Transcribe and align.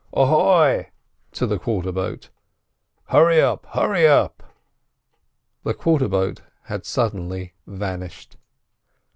Ahoy!"—to 0.13 1.45
the 1.45 1.59
quarter 1.59 1.91
boat—"hurry 1.91 3.39
up, 3.39 3.67
hurry 3.69 4.07
up!" 4.07 4.41
The 5.63 5.75
quarter 5.75 6.07
boat 6.07 6.41
had 6.63 6.87
suddenly 6.87 7.53
vanished. 7.67 8.37